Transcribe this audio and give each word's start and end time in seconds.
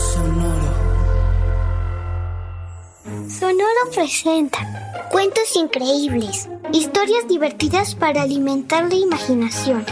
Sonoro. 0.00 0.72
Sonoro 3.28 3.90
presenta 3.92 5.08
cuentos 5.10 5.54
increíbles, 5.56 6.48
historias 6.72 7.28
divertidas 7.28 7.94
para 7.94 8.22
alimentar 8.22 8.88
la 8.88 8.94
imaginación. 8.94 9.84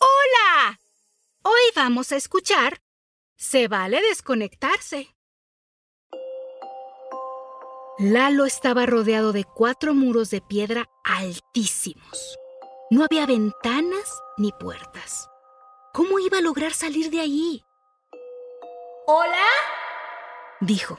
¡Hola! 0.00 0.80
Hoy 1.42 1.60
vamos 1.76 2.10
a 2.12 2.16
escuchar 2.16 2.80
Se 3.36 3.68
vale 3.68 4.00
desconectarse. 4.00 5.14
Lalo 7.98 8.46
estaba 8.46 8.86
rodeado 8.86 9.32
de 9.32 9.44
cuatro 9.44 9.94
muros 9.94 10.30
de 10.30 10.40
piedra 10.40 10.88
altísimos. 11.04 12.38
No 12.90 13.04
había 13.04 13.26
ventanas 13.26 14.22
ni 14.38 14.52
puertas. 14.52 15.31
¿Cómo 15.92 16.18
iba 16.18 16.38
a 16.38 16.40
lograr 16.40 16.72
salir 16.72 17.10
de 17.10 17.20
allí? 17.20 17.64
¿Hola? 19.06 19.44
dijo, 20.60 20.98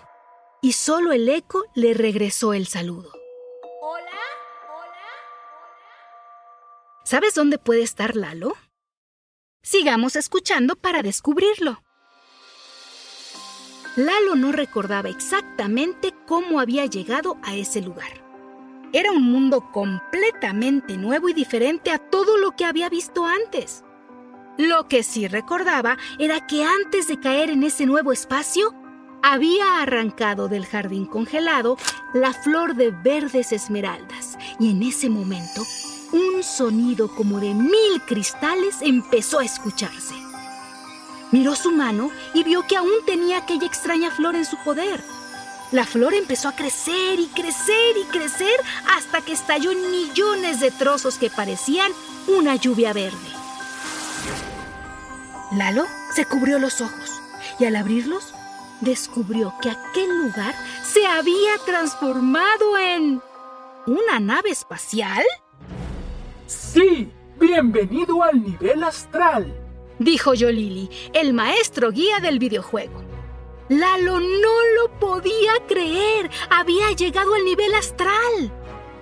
y 0.61 0.73
solo 0.73 1.13
el 1.13 1.27
eco 1.29 1.63
le 1.73 1.95
regresó 1.95 2.53
el 2.53 2.67
saludo. 2.67 3.11
¿Hola? 3.81 4.03
¿Hola? 4.69 4.77
¿Hola? 4.77 5.07
¿Sabes 7.05 7.33
dónde 7.33 7.57
puede 7.57 7.81
estar 7.81 8.15
Lalo? 8.15 8.53
Sigamos 9.63 10.15
escuchando 10.15 10.75
para 10.75 11.01
descubrirlo. 11.01 11.81
Lalo 13.95 14.35
no 14.35 14.51
recordaba 14.51 15.09
exactamente 15.09 16.13
cómo 16.27 16.59
había 16.59 16.85
llegado 16.85 17.37
a 17.41 17.55
ese 17.55 17.81
lugar. 17.81 18.23
Era 18.91 19.11
un 19.11 19.23
mundo 19.23 19.71
completamente 19.71 20.97
nuevo 20.97 21.29
y 21.29 21.33
diferente 21.33 21.89
a 21.89 21.97
todo 21.97 22.37
lo 22.37 22.51
que 22.55 22.65
había 22.65 22.89
visto 22.89 23.25
antes. 23.25 23.83
Lo 24.57 24.87
que 24.87 25.01
sí 25.01 25.27
recordaba 25.27 25.97
era 26.19 26.45
que 26.45 26.63
antes 26.63 27.07
de 27.07 27.19
caer 27.19 27.49
en 27.49 27.63
ese 27.63 27.87
nuevo 27.87 28.11
espacio, 28.11 28.75
había 29.23 29.81
arrancado 29.81 30.47
del 30.47 30.65
jardín 30.65 31.05
congelado 31.05 31.77
la 32.13 32.33
flor 32.33 32.75
de 32.75 32.91
verdes 32.91 33.51
esmeraldas 33.51 34.37
y 34.59 34.71
en 34.71 34.83
ese 34.83 35.09
momento 35.09 35.63
un 36.11 36.43
sonido 36.43 37.07
como 37.15 37.39
de 37.39 37.53
mil 37.55 38.01
cristales 38.05 38.77
empezó 38.81 39.39
a 39.39 39.45
escucharse. 39.45 40.13
Miró 41.31 41.55
su 41.55 41.71
mano 41.71 42.11
y 42.35 42.43
vio 42.43 42.67
que 42.67 42.77
aún 42.77 42.91
tenía 43.07 43.39
aquella 43.39 43.65
extraña 43.65 44.11
flor 44.11 44.35
en 44.35 44.45
su 44.45 44.57
poder. 44.57 45.03
La 45.71 45.85
flor 45.85 46.13
empezó 46.13 46.49
a 46.49 46.55
crecer 46.55 47.19
y 47.19 47.25
crecer 47.27 47.97
y 47.97 48.03
crecer 48.11 48.59
hasta 48.95 49.21
que 49.21 49.33
estalló 49.33 49.71
en 49.71 49.89
millones 49.89 50.59
de 50.59 50.69
trozos 50.69 51.17
que 51.17 51.31
parecían 51.31 51.91
una 52.27 52.55
lluvia 52.55 52.93
verde. 52.93 53.42
Lalo 55.55 55.85
se 56.11 56.25
cubrió 56.25 56.57
los 56.57 56.81
ojos 56.81 57.21
y 57.59 57.65
al 57.65 57.75
abrirlos 57.75 58.33
descubrió 58.81 59.53
que 59.61 59.69
aquel 59.69 60.09
lugar 60.23 60.55
se 60.83 61.05
había 61.05 61.57
transformado 61.65 62.77
en 62.77 63.21
una 63.85 64.19
nave 64.19 64.49
espacial. 64.49 65.23
Sí, 66.47 67.11
bienvenido 67.39 68.23
al 68.23 68.41
nivel 68.41 68.83
astral, 68.83 69.53
dijo 69.99 70.33
Yolili, 70.33 70.89
el 71.13 71.33
maestro 71.33 71.91
guía 71.91 72.19
del 72.19 72.39
videojuego. 72.39 73.03
Lalo 73.69 74.19
no 74.19 74.65
lo 74.75 74.99
podía 74.99 75.53
creer, 75.67 76.31
había 76.49 76.91
llegado 76.91 77.35
al 77.35 77.45
nivel 77.45 77.73
astral. 77.75 78.51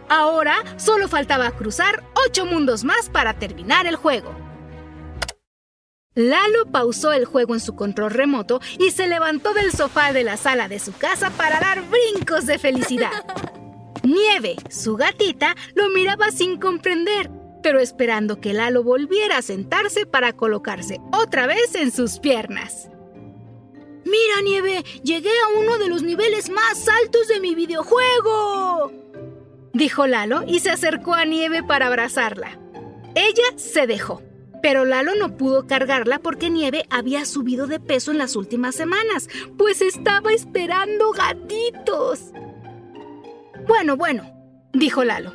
Ahora 0.09 0.57
solo 0.75 1.07
faltaba 1.07 1.49
cruzar 1.51 2.03
ocho 2.27 2.45
mundos 2.45 2.83
más 2.83 3.09
para 3.09 3.33
terminar 3.39 3.87
el 3.87 3.95
juego. 3.95 4.40
Lalo 6.13 6.65
pausó 6.69 7.13
el 7.13 7.23
juego 7.23 7.53
en 7.53 7.61
su 7.61 7.73
control 7.73 8.11
remoto 8.11 8.59
y 8.77 8.91
se 8.91 9.07
levantó 9.07 9.53
del 9.53 9.71
sofá 9.71 10.11
de 10.11 10.25
la 10.25 10.35
sala 10.35 10.67
de 10.67 10.77
su 10.79 10.91
casa 10.91 11.29
para 11.29 11.61
dar 11.61 11.83
brincos 11.89 12.45
de 12.45 12.59
felicidad. 12.59 13.25
Nieve, 14.03 14.57
su 14.69 14.97
gatita, 14.97 15.55
lo 15.73 15.87
miraba 15.89 16.31
sin 16.31 16.59
comprender, 16.59 17.31
pero 17.63 17.79
esperando 17.79 18.41
que 18.41 18.51
Lalo 18.51 18.83
volviera 18.83 19.37
a 19.37 19.41
sentarse 19.41 20.05
para 20.05 20.33
colocarse 20.33 20.99
otra 21.13 21.47
vez 21.47 21.75
en 21.75 21.91
sus 21.93 22.19
piernas. 22.19 22.89
Mira, 24.03 24.41
Nieve, 24.43 24.83
llegué 25.03 25.29
a 25.29 25.59
uno 25.59 25.77
de 25.77 25.87
los 25.87 26.03
niveles 26.03 26.49
más 26.49 26.89
altos 26.89 27.29
de 27.29 27.39
mi 27.39 27.55
videojuego. 27.55 28.91
Dijo 29.71 30.07
Lalo 30.07 30.43
y 30.45 30.59
se 30.59 30.71
acercó 30.71 31.13
a 31.13 31.23
Nieve 31.23 31.63
para 31.63 31.87
abrazarla. 31.87 32.59
Ella 33.15 33.43
se 33.55 33.87
dejó. 33.87 34.21
Pero 34.61 34.85
Lalo 34.85 35.15
no 35.15 35.37
pudo 35.37 35.65
cargarla 35.65 36.19
porque 36.19 36.49
Nieve 36.49 36.85
había 36.89 37.25
subido 37.25 37.67
de 37.67 37.79
peso 37.79 38.11
en 38.11 38.17
las 38.19 38.35
últimas 38.35 38.75
semanas, 38.75 39.27
pues 39.57 39.81
estaba 39.81 40.31
esperando 40.31 41.11
gatitos. 41.11 42.31
Bueno, 43.67 43.97
bueno, 43.97 44.31
dijo 44.73 45.03
Lalo. 45.03 45.33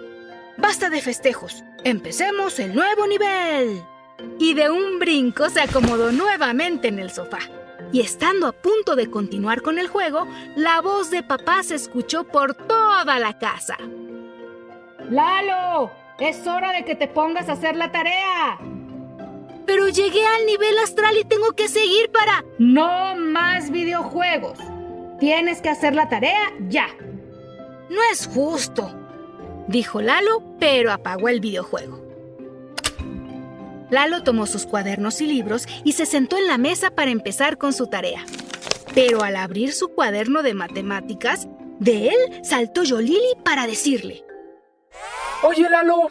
Basta 0.58 0.88
de 0.90 1.00
festejos. 1.00 1.64
Empecemos 1.84 2.58
el 2.58 2.74
nuevo 2.74 3.06
nivel. 3.06 3.82
Y 4.38 4.54
de 4.54 4.70
un 4.70 4.98
brinco 4.98 5.50
se 5.50 5.60
acomodó 5.60 6.12
nuevamente 6.12 6.88
en 6.88 6.98
el 6.98 7.10
sofá. 7.10 7.40
Y 7.92 8.00
estando 8.00 8.46
a 8.46 8.52
punto 8.52 8.96
de 8.96 9.10
continuar 9.10 9.62
con 9.62 9.78
el 9.78 9.88
juego, 9.88 10.26
la 10.56 10.80
voz 10.80 11.10
de 11.10 11.22
papá 11.22 11.62
se 11.62 11.74
escuchó 11.74 12.24
por 12.24 12.54
toda 12.54 13.18
la 13.18 13.38
casa. 13.38 13.76
¡Lalo! 15.10 15.92
¡Es 16.18 16.46
hora 16.46 16.72
de 16.72 16.84
que 16.84 16.94
te 16.94 17.06
pongas 17.06 17.48
a 17.48 17.52
hacer 17.52 17.76
la 17.76 17.92
tarea! 17.92 18.58
Pero 19.66 19.88
llegué 19.88 20.24
al 20.24 20.46
nivel 20.46 20.78
astral 20.78 21.16
y 21.18 21.24
tengo 21.24 21.52
que 21.52 21.68
seguir 21.68 22.10
para... 22.10 22.44
No 22.58 23.16
más 23.16 23.70
videojuegos. 23.70 24.58
Tienes 25.18 25.60
que 25.60 25.70
hacer 25.70 25.94
la 25.94 26.08
tarea 26.08 26.52
ya. 26.68 26.88
No 27.88 28.00
es 28.12 28.26
justo, 28.26 28.90
dijo 29.66 30.00
Lalo, 30.00 30.42
pero 30.58 30.92
apagó 30.92 31.28
el 31.28 31.40
videojuego. 31.40 32.04
Lalo 33.90 34.22
tomó 34.22 34.46
sus 34.46 34.66
cuadernos 34.66 35.20
y 35.20 35.26
libros 35.26 35.66
y 35.84 35.92
se 35.92 36.06
sentó 36.06 36.36
en 36.36 36.48
la 36.48 36.58
mesa 36.58 36.90
para 36.90 37.10
empezar 37.10 37.56
con 37.56 37.72
su 37.72 37.86
tarea. 37.86 38.24
Pero 38.94 39.22
al 39.22 39.36
abrir 39.36 39.72
su 39.72 39.88
cuaderno 39.88 40.42
de 40.42 40.54
matemáticas, 40.54 41.48
de 41.78 42.08
él 42.08 42.44
saltó 42.44 42.82
Yolili 42.82 43.34
para 43.44 43.66
decirle: 43.66 44.24
Oye, 45.42 45.68
Lalo, 45.68 46.10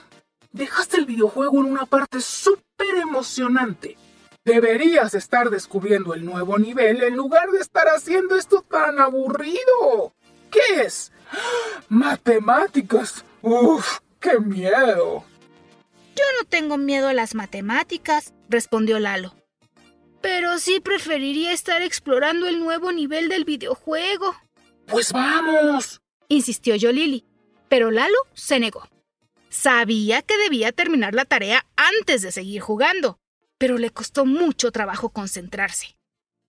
dejaste 0.51 0.97
el 0.97 1.05
videojuego 1.05 1.59
en 1.59 1.65
una 1.65 1.85
parte 1.85 2.21
súper 2.21 2.64
emocionante. 2.83 3.97
Deberías 4.43 5.13
estar 5.13 5.49
descubriendo 5.49 6.13
el 6.13 6.25
nuevo 6.25 6.59
nivel 6.59 7.01
en 7.03 7.15
lugar 7.15 7.49
de 7.49 7.59
estar 7.59 7.87
haciendo 7.87 8.35
esto 8.35 8.61
tan 8.61 8.99
aburrido. 8.99 10.13
¿Qué 10.51 10.83
es? 10.83 11.11
Matemáticas. 11.89 13.25
Uf, 13.41 13.99
qué 14.19 14.39
miedo. 14.39 15.23
Yo 16.15 16.23
no 16.39 16.47
tengo 16.47 16.77
miedo 16.77 17.07
a 17.07 17.13
las 17.13 17.35
matemáticas, 17.35 18.33
respondió 18.47 18.99
Lalo. 18.99 19.33
Pero 20.21 20.59
sí 20.59 20.79
preferiría 20.79 21.51
estar 21.51 21.81
explorando 21.81 22.47
el 22.47 22.59
nuevo 22.59 22.91
nivel 22.91 23.29
del 23.29 23.45
videojuego. 23.45 24.35
Pues 24.87 25.11
vamos, 25.11 26.01
insistió 26.27 26.75
Yolili. 26.75 27.25
Pero 27.67 27.91
Lalo 27.91 28.17
se 28.33 28.59
negó. 28.59 28.87
Sabía 29.55 30.21
que 30.21 30.37
debía 30.37 30.73
terminar 30.73 31.13
la 31.13 31.23
tarea 31.23 31.65
antes 31.77 32.21
de 32.21 32.33
seguir 32.33 32.59
jugando, 32.59 33.19
pero 33.57 33.77
le 33.77 33.89
costó 33.89 34.25
mucho 34.25 34.71
trabajo 34.71 35.09
concentrarse. 35.09 35.97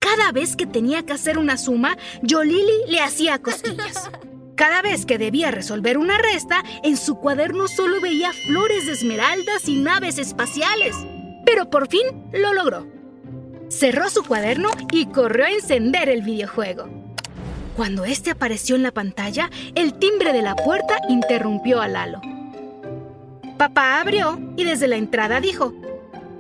Cada 0.01 0.33
vez 0.33 0.57
que 0.57 0.67
tenía 0.67 1.07
que 1.07 1.13
hacer 1.13 1.39
una 1.39 1.57
suma, 1.57 1.97
Yolili 2.23 2.85
le 2.89 3.01
hacía 3.01 3.41
cosquillas. 3.41 4.11
Cada 4.57 4.83
vez 4.83 5.07
que 5.07 5.19
debía 5.19 5.53
resolver 5.53 5.99
una 5.99 6.19
resta, 6.19 6.65
en 6.83 6.97
su 6.97 7.15
cuaderno 7.15 7.69
solo 7.69 8.01
veía 8.01 8.33
flores 8.33 8.87
de 8.87 8.93
esmeraldas 8.93 9.69
y 9.69 9.77
naves 9.77 10.19
espaciales. 10.19 10.97
Pero 11.47 11.71
por 11.71 11.89
fin 11.89 12.29
lo 12.33 12.53
logró. 12.55 12.89
Cerró 13.69 14.11
su 14.11 14.25
cuaderno 14.25 14.71
y 14.91 15.07
corrió 15.07 15.45
a 15.45 15.51
encender 15.53 16.09
el 16.09 16.23
videojuego. 16.23 16.89
Cuando 17.77 18.05
este 18.05 18.33
apareció 18.33 18.75
en 18.75 18.83
la 18.83 18.93
pantalla, 18.93 19.49
el 19.77 19.95
timbre 19.95 20.33
de 20.33 20.43
la 20.43 20.57
puerta 20.57 20.99
interrumpió 21.09 21.81
a 21.81 21.89
Lalo. 21.89 22.21
Papá 23.57 24.01
abrió 24.01 24.39
y 24.57 24.65
desde 24.65 24.89
la 24.89 24.97
entrada 24.97 25.41
dijo, 25.41 25.75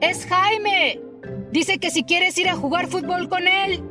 Es 0.00 0.26
Jaime. 0.26 1.00
Dice 1.50 1.78
que 1.78 1.90
si 1.90 2.04
quieres 2.04 2.36
ir 2.38 2.48
a 2.48 2.56
jugar 2.56 2.88
fútbol 2.88 3.28
con 3.28 3.48
él. 3.48 3.82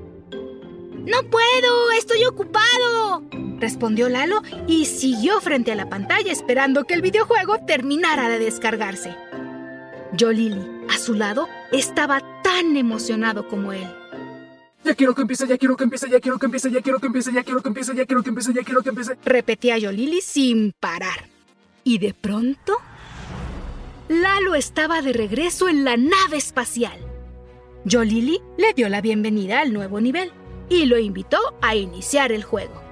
No 1.06 1.24
puedo, 1.30 1.92
estoy 1.98 2.25
ocupado, 2.25 3.24
respondió 3.60 4.10
Lalo 4.10 4.42
y 4.68 4.86
siguió 4.86 5.39
frente 5.39 5.72
a 5.72 5.75
la 5.75 5.88
pantalla 5.88 6.31
esperando 6.31 6.86
que 6.86 6.95
el 6.95 7.04
videojuego 7.04 7.60
terminara 7.66 8.27
de 8.27 8.39
descargarse. 8.39 9.16
Yo 10.13 10.31
Lily, 10.31 10.62
a 10.89 10.98
su 10.98 11.13
lado, 11.13 11.48
estaba 11.72 12.22
tan 12.42 12.75
emocionado 12.75 13.48
como 13.48 13.72
él. 13.72 13.88
Ya 14.83 14.95
quiero 14.95 15.13
que 15.13 15.22
empiece, 15.22 15.48
ya 15.48 15.57
quiero 15.57 15.75
que 15.75 15.83
empiece, 15.83 16.10
ya 16.10 16.19
quiero 16.19 16.39
que 16.39 16.45
empiece, 16.45 16.72
ya 16.72 16.81
quiero 16.81 17.00
que 17.00 17.07
empiece, 17.07 17.33
ya 17.33 17.44
quiero 17.44 17.62
que 17.62 17.69
empiece, 17.69 17.94
ya 17.94 18.06
quiero 18.06 18.24
que 18.24 18.30
empiece, 18.30 18.54
ya 18.54 18.63
quiero 18.63 18.81
que 18.83 18.89
empiece. 18.89 19.18
Repetía 19.25 19.77
yo 19.77 19.92
Lily 19.92 20.22
sin 20.22 20.74
parar. 20.80 21.27
Y 21.83 22.00
de 22.00 22.13
pronto, 22.13 22.77
Lalo 24.07 24.54
estaba 24.54 25.02
de 25.02 25.13
regreso 25.13 25.68
en 25.68 25.84
la 25.84 25.98
nave 25.98 26.38
espacial. 26.38 27.00
Yo 27.86 28.04
Lily 28.04 28.40
le 28.56 28.72
dio 28.74 28.88
la 28.88 29.02
bienvenida 29.02 29.62
al 29.62 29.74
nuevo 29.74 30.00
nivel 30.00 30.31
y 30.69 30.86
lo 30.86 31.00
invitó 31.00 31.40
a 31.63 31.75
iniciar 31.75 32.31
el 32.31 32.44
juego. 32.44 32.84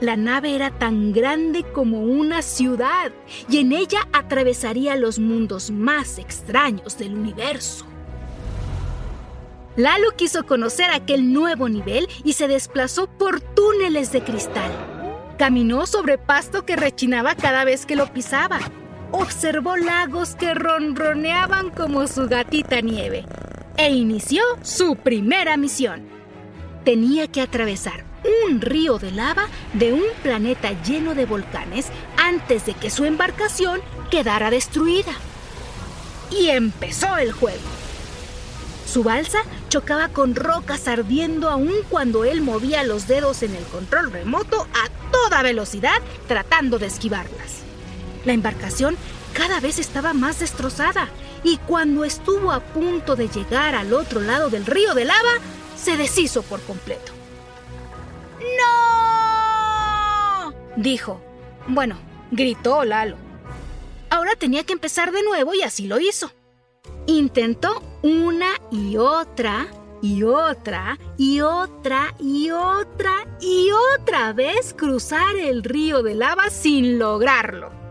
La 0.00 0.14
nave 0.14 0.54
era 0.54 0.70
tan 0.70 1.14
grande 1.14 1.64
como 1.64 2.02
una 2.02 2.42
ciudad 2.42 3.12
y 3.48 3.58
en 3.58 3.72
ella 3.72 4.06
atravesaría 4.12 4.94
los 4.96 5.18
mundos 5.18 5.70
más 5.70 6.18
extraños 6.18 6.98
del 6.98 7.14
universo. 7.14 7.86
Lalo 9.76 10.10
quiso 10.16 10.44
conocer 10.44 10.90
aquel 10.90 11.32
nuevo 11.32 11.70
nivel 11.70 12.08
y 12.24 12.34
se 12.34 12.46
desplazó 12.46 13.06
por 13.06 13.40
túneles 13.40 14.12
de 14.12 14.22
cristal. 14.22 14.70
Caminó 15.38 15.86
sobre 15.86 16.18
pasto 16.18 16.66
que 16.66 16.76
rechinaba 16.76 17.34
cada 17.36 17.64
vez 17.64 17.86
que 17.86 17.96
lo 17.96 18.12
pisaba. 18.12 18.58
Observó 19.12 19.76
lagos 19.76 20.34
que 20.34 20.54
ronroneaban 20.54 21.70
como 21.70 22.06
su 22.06 22.26
gatita 22.28 22.80
nieve 22.80 23.24
e 23.76 23.90
inició 23.90 24.42
su 24.62 24.96
primera 24.96 25.56
misión 25.56 26.16
tenía 26.86 27.26
que 27.26 27.40
atravesar 27.40 28.04
un 28.46 28.60
río 28.60 28.98
de 28.98 29.10
lava 29.10 29.48
de 29.72 29.92
un 29.92 30.04
planeta 30.22 30.70
lleno 30.84 31.16
de 31.16 31.26
volcanes 31.26 31.88
antes 32.16 32.64
de 32.64 32.74
que 32.74 32.90
su 32.90 33.04
embarcación 33.04 33.80
quedara 34.08 34.50
destruida. 34.50 35.10
Y 36.30 36.50
empezó 36.50 37.16
el 37.16 37.32
juego. 37.32 37.58
Su 38.86 39.02
balsa 39.02 39.40
chocaba 39.68 40.08
con 40.10 40.36
rocas 40.36 40.86
ardiendo 40.86 41.50
aún 41.50 41.74
cuando 41.90 42.24
él 42.24 42.40
movía 42.40 42.84
los 42.84 43.08
dedos 43.08 43.42
en 43.42 43.56
el 43.56 43.64
control 43.64 44.12
remoto 44.12 44.68
a 44.72 45.10
toda 45.10 45.42
velocidad 45.42 46.00
tratando 46.28 46.78
de 46.78 46.86
esquivarlas. 46.86 47.65
La 48.26 48.34
embarcación 48.34 48.96
cada 49.32 49.60
vez 49.60 49.78
estaba 49.78 50.12
más 50.12 50.40
destrozada 50.40 51.08
y 51.44 51.56
cuando 51.58 52.04
estuvo 52.04 52.52
a 52.52 52.60
punto 52.60 53.16
de 53.16 53.28
llegar 53.28 53.74
al 53.74 53.94
otro 53.94 54.20
lado 54.20 54.50
del 54.50 54.66
río 54.66 54.94
de 54.94 55.04
lava, 55.04 55.34
se 55.76 55.96
deshizo 55.96 56.42
por 56.42 56.60
completo. 56.62 57.12
¡No! 58.40 58.96
dijo. 60.76 61.20
Bueno, 61.68 61.96
gritó 62.30 62.84
Lalo. 62.84 63.16
Ahora 64.10 64.36
tenía 64.36 64.64
que 64.64 64.72
empezar 64.72 65.12
de 65.12 65.22
nuevo 65.22 65.54
y 65.54 65.62
así 65.62 65.86
lo 65.86 65.98
hizo. 65.98 66.32
Intentó 67.06 67.82
una 68.02 68.50
y 68.70 68.96
otra 68.96 69.68
y 70.02 70.22
otra 70.22 70.98
y 71.16 71.40
otra 71.40 72.14
y 72.18 72.50
otra 72.50 73.26
y 73.40 73.70
otra 73.70 74.32
vez 74.32 74.74
cruzar 74.74 75.36
el 75.36 75.62
río 75.62 76.02
de 76.02 76.14
lava 76.14 76.50
sin 76.50 76.98
lograrlo. 76.98 77.85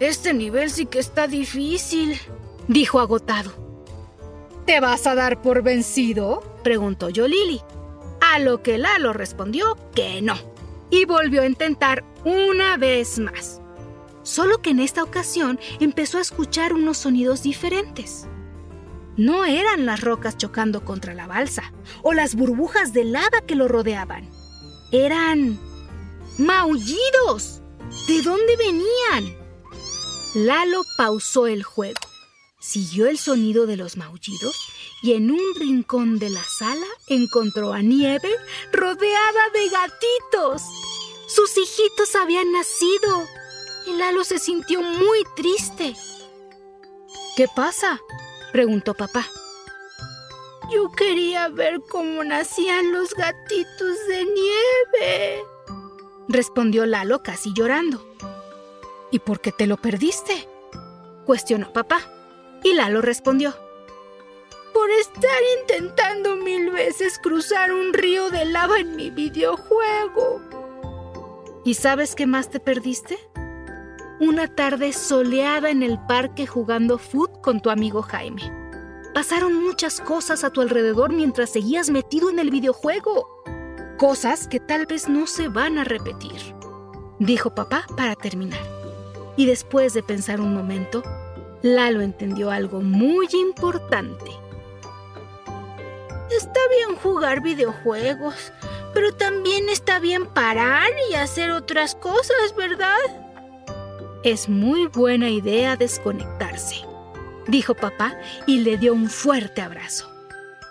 Este 0.00 0.32
nivel 0.32 0.70
sí 0.70 0.86
que 0.86 0.98
está 0.98 1.26
difícil, 1.26 2.18
dijo 2.68 3.00
agotado. 3.00 3.52
¿Te 4.64 4.80
vas 4.80 5.06
a 5.06 5.14
dar 5.14 5.42
por 5.42 5.62
vencido? 5.62 6.40
preguntó 6.64 7.10
yo 7.10 7.28
Lily. 7.28 7.60
A 8.22 8.38
lo 8.38 8.62
que 8.62 8.78
Lalo 8.78 9.12
respondió 9.12 9.76
que 9.94 10.22
no. 10.22 10.36
Y 10.88 11.04
volvió 11.04 11.42
a 11.42 11.46
intentar 11.46 12.02
una 12.24 12.78
vez 12.78 13.18
más. 13.18 13.60
Solo 14.22 14.62
que 14.62 14.70
en 14.70 14.80
esta 14.80 15.02
ocasión 15.02 15.60
empezó 15.80 16.16
a 16.16 16.22
escuchar 16.22 16.72
unos 16.72 16.96
sonidos 16.96 17.42
diferentes. 17.42 18.26
No 19.18 19.44
eran 19.44 19.84
las 19.84 20.00
rocas 20.00 20.38
chocando 20.38 20.82
contra 20.82 21.12
la 21.12 21.26
balsa 21.26 21.74
o 22.02 22.14
las 22.14 22.36
burbujas 22.36 22.94
de 22.94 23.04
lava 23.04 23.42
que 23.46 23.54
lo 23.54 23.68
rodeaban. 23.68 24.30
Eran 24.92 25.58
maullidos. 26.38 27.60
¿De 28.08 28.22
dónde 28.22 28.56
venían? 28.56 29.39
Lalo 30.34 30.84
pausó 30.96 31.46
el 31.46 31.62
juego 31.62 32.00
Siguió 32.60 33.08
el 33.08 33.16
sonido 33.16 33.66
de 33.66 33.78
los 33.78 33.96
maullidos 33.96 34.54
y 35.02 35.14
en 35.14 35.30
un 35.30 35.54
rincón 35.56 36.18
de 36.18 36.28
la 36.28 36.44
sala 36.44 36.86
encontró 37.08 37.72
a 37.72 37.80
Nieve 37.80 38.36
rodeada 38.70 39.48
de 39.54 39.68
gatitos. 39.70 40.62
Sus 41.26 41.56
hijitos 41.56 42.14
habían 42.16 42.52
nacido 42.52 43.26
y 43.86 43.96
Lalo 43.96 44.24
se 44.24 44.38
sintió 44.38 44.82
muy 44.82 45.24
triste. 45.36 45.96
¿Qué 47.34 47.46
pasa? 47.56 47.98
preguntó 48.52 48.92
papá. 48.92 49.26
Yo 50.70 50.92
quería 50.92 51.48
ver 51.48 51.80
cómo 51.90 52.22
nacían 52.24 52.92
los 52.92 53.14
gatitos 53.14 53.96
de 54.06 54.24
nieve, 54.24 55.42
respondió 56.28 56.84
Lalo 56.84 57.22
casi 57.22 57.54
llorando. 57.54 58.06
¿Y 59.10 59.18
por 59.20 59.40
qué 59.40 59.52
te 59.52 59.66
lo 59.66 59.76
perdiste? 59.76 60.48
cuestionó 61.24 61.72
papá. 61.72 62.00
Y 62.62 62.74
Lalo 62.74 63.00
respondió, 63.00 63.54
por 64.72 64.90
estar 64.90 65.40
intentando 65.60 66.36
mil 66.36 66.70
veces 66.70 67.18
cruzar 67.18 67.72
un 67.72 67.92
río 67.92 68.30
de 68.30 68.44
lava 68.44 68.78
en 68.78 68.96
mi 68.96 69.10
videojuego. 69.10 70.40
¿Y 71.64 71.74
sabes 71.74 72.14
qué 72.14 72.26
más 72.26 72.50
te 72.50 72.60
perdiste? 72.60 73.18
Una 74.20 74.54
tarde 74.54 74.92
soleada 74.92 75.70
en 75.70 75.82
el 75.82 75.98
parque 76.06 76.46
jugando 76.46 76.98
foot 76.98 77.40
con 77.40 77.60
tu 77.60 77.70
amigo 77.70 78.02
Jaime. 78.02 78.52
Pasaron 79.14 79.54
muchas 79.54 80.00
cosas 80.00 80.44
a 80.44 80.50
tu 80.50 80.60
alrededor 80.60 81.12
mientras 81.12 81.50
seguías 81.50 81.90
metido 81.90 82.30
en 82.30 82.38
el 82.38 82.50
videojuego. 82.50 83.42
Cosas 83.98 84.46
que 84.46 84.60
tal 84.60 84.86
vez 84.86 85.08
no 85.08 85.26
se 85.26 85.48
van 85.48 85.78
a 85.78 85.84
repetir, 85.84 86.54
dijo 87.18 87.54
papá 87.54 87.86
para 87.96 88.14
terminar. 88.14 88.79
Y 89.36 89.46
después 89.46 89.94
de 89.94 90.02
pensar 90.02 90.40
un 90.40 90.54
momento, 90.54 91.02
Lalo 91.62 92.00
entendió 92.00 92.50
algo 92.50 92.80
muy 92.80 93.28
importante. 93.32 94.30
Está 96.30 96.60
bien 96.70 96.96
jugar 96.96 97.42
videojuegos, 97.42 98.52
pero 98.94 99.12
también 99.14 99.68
está 99.68 99.98
bien 99.98 100.26
parar 100.26 100.90
y 101.10 101.14
hacer 101.14 101.50
otras 101.50 101.94
cosas, 101.94 102.54
¿verdad? 102.56 102.98
Es 104.22 104.48
muy 104.48 104.86
buena 104.86 105.28
idea 105.28 105.76
desconectarse, 105.76 106.76
dijo 107.46 107.74
papá 107.74 108.14
y 108.46 108.60
le 108.60 108.76
dio 108.76 108.92
un 108.92 109.08
fuerte 109.08 109.60
abrazo. 109.60 110.10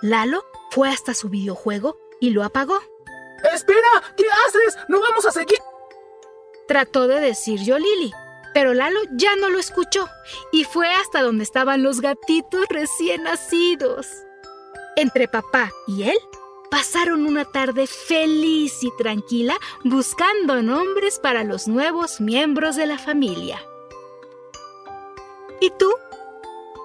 Lalo 0.01 0.45
fue 0.71 0.89
hasta 0.89 1.13
su 1.13 1.29
videojuego 1.29 1.97
y 2.21 2.29
lo 2.29 2.43
apagó. 2.43 2.79
¡Espera! 3.53 3.87
¿Qué 4.15 4.25
haces? 4.47 4.77
¡No 4.87 5.01
vamos 5.01 5.25
a 5.25 5.31
seguir! 5.31 5.59
Trató 6.67 7.07
de 7.07 7.19
decir 7.19 7.61
yo 7.63 7.77
Lily, 7.77 8.13
pero 8.53 8.73
Lalo 8.73 8.99
ya 9.11 9.35
no 9.35 9.49
lo 9.49 9.59
escuchó 9.59 10.07
y 10.51 10.63
fue 10.63 10.87
hasta 10.93 11.21
donde 11.21 11.43
estaban 11.43 11.83
los 11.83 12.01
gatitos 12.01 12.65
recién 12.69 13.23
nacidos. 13.23 14.07
Entre 14.95 15.27
papá 15.27 15.71
y 15.87 16.03
él 16.03 16.17
pasaron 16.69 17.25
una 17.25 17.45
tarde 17.45 17.87
feliz 17.87 18.83
y 18.83 18.91
tranquila 18.97 19.57
buscando 19.83 20.61
nombres 20.61 21.19
para 21.19 21.43
los 21.43 21.67
nuevos 21.67 22.21
miembros 22.21 22.75
de 22.75 22.85
la 22.85 22.97
familia. 22.97 23.61
¿Y 25.61 25.71
tú? 25.71 25.91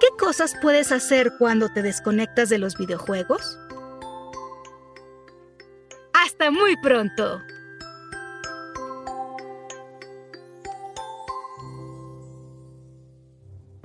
¿Qué 0.01 0.07
cosas 0.17 0.55
puedes 0.61 0.91
hacer 0.91 1.33
cuando 1.39 1.69
te 1.69 1.81
desconectas 1.81 2.49
de 2.49 2.57
los 2.57 2.77
videojuegos? 2.77 3.57
Hasta 6.13 6.51
muy 6.51 6.75
pronto. 6.81 7.41